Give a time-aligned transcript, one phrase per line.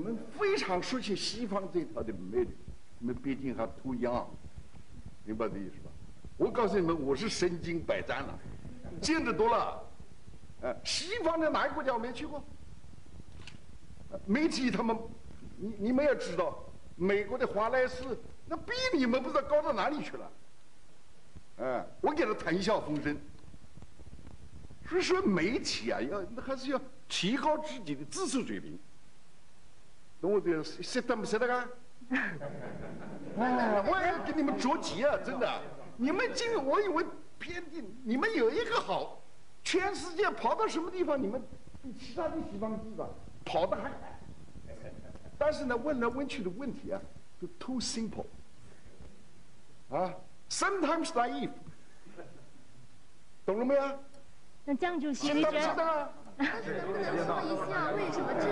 [0.00, 2.48] 们非常熟悉西方这套的美女，
[2.98, 4.26] 你们毕竟还 too young，
[5.24, 5.90] 明白这意思吧？
[6.36, 8.38] 我告诉你们，我是身经百战了，
[9.00, 9.82] 见得多了。
[10.62, 12.42] 呃，西方的哪个国家我没去过？
[14.26, 14.96] 媒体他们，
[15.56, 16.58] 你你们也知道，
[16.96, 18.02] 美国的华莱士
[18.46, 20.32] 那比你们不知道高到哪里去了。
[21.58, 23.16] 哎，我给他谈笑风生。
[24.88, 28.78] 所以说，媒体啊，要还是要提高自己的知识水平。
[30.20, 31.68] 懂我这个识得不识得啊？
[33.38, 35.16] 哎，我要给你们着急啊！
[35.24, 35.48] 真的，
[35.96, 37.04] 你们今我以为
[37.38, 39.22] 偏地，你们有一个好，
[39.62, 41.40] 全世界跑到什么地方，你们
[41.82, 43.08] 比其他的西方地方
[43.44, 44.20] 跑得还快。
[45.38, 47.00] 但是呢，问来问去的问题啊，
[47.40, 48.26] 就 too simple，
[49.90, 50.12] 啊
[50.50, 51.50] ，sometimes naive，
[53.46, 53.82] 懂了没有？
[54.66, 55.72] 那江主席，知道不你觉得？
[55.72, 56.10] 知道啊？
[56.36, 57.04] 但是能不能
[57.56, 58.48] 说一下为什么这